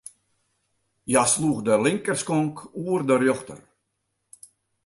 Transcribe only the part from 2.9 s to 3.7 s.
de rjochter.